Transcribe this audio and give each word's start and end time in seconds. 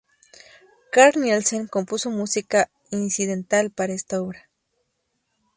Carl 0.91 1.13
Nielsen 1.21 1.67
compuso 1.67 2.09
música 2.09 2.71
incidental 2.89 3.69
para 3.69 3.93
esta 3.93 4.19
obra. 4.19 4.49